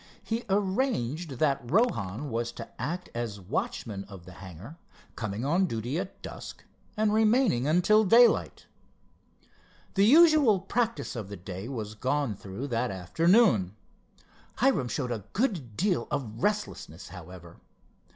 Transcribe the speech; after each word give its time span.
He 0.23 0.45
arranged 0.49 1.33
that 1.37 1.61
Rohan 1.63 2.31
was 2.31 2.51
to 2.53 2.67
act 2.81 3.11
as 3.13 3.39
watchman 3.39 4.03
of 4.05 4.25
the 4.25 4.31
hangar, 4.31 4.79
coming 5.15 5.45
on 5.45 5.67
duty 5.67 5.99
at 5.99 6.23
dusk, 6.23 6.63
and 6.97 7.13
remaining 7.13 7.67
until 7.67 8.03
daylight. 8.03 8.65
The 9.93 10.05
usual 10.07 10.59
practice 10.59 11.15
of 11.15 11.29
the 11.29 11.37
day 11.37 11.69
was 11.69 11.93
gone 11.93 12.35
through 12.35 12.65
that 12.69 12.89
afternoon. 12.89 13.75
Hiram 14.55 14.87
showed 14.87 15.11
a 15.11 15.25
good 15.33 15.77
deal 15.77 16.07
of 16.09 16.41
restlessness, 16.41 17.09
however. 17.09 17.57